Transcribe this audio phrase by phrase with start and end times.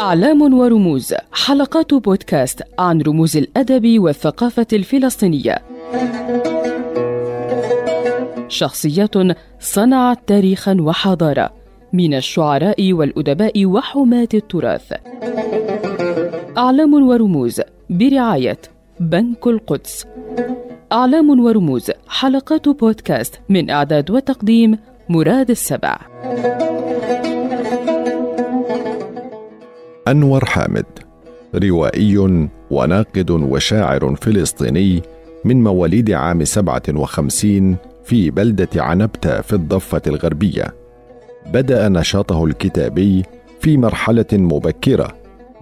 [0.00, 5.58] أعلام ورموز حلقات بودكاست عن رموز الأدب والثقافة الفلسطينية.
[8.48, 9.14] شخصيات
[9.60, 11.52] صنعت تاريخا وحضارة
[11.92, 14.92] من الشعراء والأدباء وحماة التراث.
[16.58, 18.58] أعلام ورموز برعاية
[19.00, 20.06] بنك القدس.
[20.92, 24.78] أعلام ورموز حلقات بودكاست من إعداد وتقديم
[25.08, 25.98] مراد السبع.
[30.08, 30.84] أنور حامد
[31.54, 35.02] روائي وناقد وشاعر فلسطيني
[35.44, 40.74] من مواليد عام 57 في بلدة عنبتة في الضفة الغربية.
[41.46, 43.22] بدأ نشاطه الكتابي
[43.60, 45.08] في مرحلة مبكرة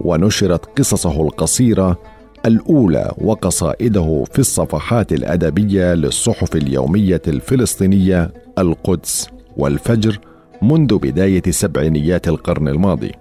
[0.01, 1.99] ونشرت قصصه القصيرة
[2.45, 9.32] الأولى وقصائده في الصفحات الأدبية للصحف اليومية الفلسطينية القدس.
[9.57, 10.19] والفجر
[10.61, 13.11] منذ بداية سبعينيات القرن الماضي.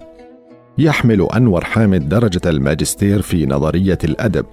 [0.79, 4.46] يحمل أنور حامد درجة الماجستير في نظرية الأدب،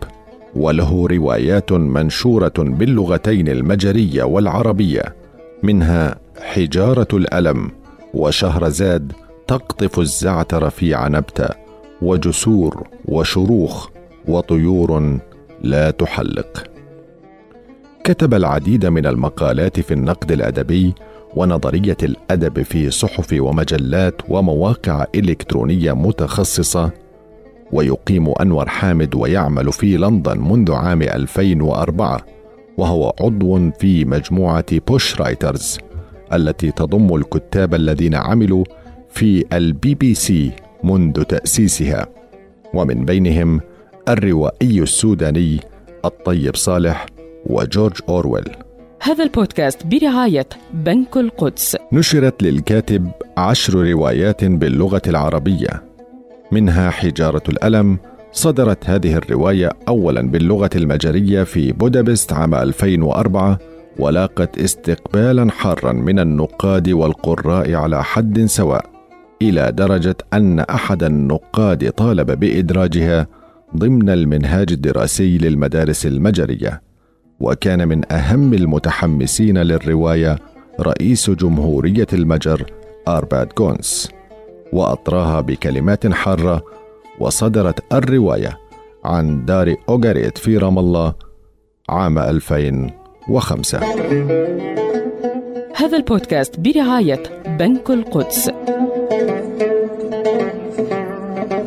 [0.56, 5.16] وله روايات منشورة باللغتين المجرية والعربية،
[5.64, 7.72] منها حجارة الألم
[8.14, 9.14] وشهرزاد
[9.48, 11.50] تقطف الزعتر في عنبتة
[12.02, 13.90] وجسور وشروخ
[14.28, 15.20] وطيور
[15.62, 16.64] لا تحلق
[18.04, 20.94] كتب العديد من المقالات في النقد الأدبي
[21.36, 26.92] ونظرية الأدب في صحف ومجلات ومواقع إلكترونية متخصصة
[27.72, 32.26] ويقيم أنور حامد ويعمل في لندن منذ عام 2004
[32.78, 35.78] وهو عضو في مجموعة Bush Writers
[36.34, 38.64] التي تضم الكتاب الذين عملوا
[39.10, 40.52] في البي بي سي
[40.84, 42.08] منذ تأسيسها.
[42.74, 43.62] ومن بينهم
[44.10, 45.60] الروائي السوداني
[46.06, 47.06] الطيب صالح
[47.46, 48.69] وجورج أورويل.
[49.02, 51.78] هذا البودكاست برعاية بنك القدس.
[51.94, 55.84] نشرت للكاتب عشر روايات باللغة العربية.
[56.52, 57.98] منها حجارة الألم
[58.32, 63.60] صدرت هذه الرواية أولا باللغة المجرية في بودابست عام 2004
[64.00, 68.86] ولاقت استقبالا حارا من النقاد والقراء على حد سواء
[69.42, 73.28] إلى درجة أن أحد النقاد طالب بإدراجها
[73.78, 76.89] ضمن المنهاج الدراسي للمدارس المجرية.
[77.40, 80.40] وكان من أهم المتحمسين للرواية
[80.80, 82.72] رئيس جمهورية المجر
[83.08, 84.10] أرباد جونس
[84.74, 86.64] وأطراها بكلمات حارة
[87.20, 88.58] وصدرت الرواية
[89.06, 91.14] عن دار أوغاريت في رام الله
[91.90, 93.80] عام 2005
[95.76, 97.24] هذا البودكاست برعاية
[97.60, 98.52] بنك القدس.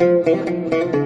[0.03, 1.02] thank you